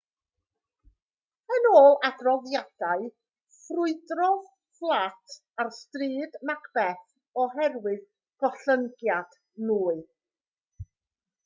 yn 1.57 1.67
ôl 1.79 1.97
adroddiadau 2.07 3.05
ffrwydrodd 3.57 4.49
fflat 4.79 5.37
ar 5.65 5.71
stryd 5.81 6.41
macbeth 6.53 7.07
oherwydd 7.45 8.03
gollyngiad 8.47 9.41
nwy 9.71 10.01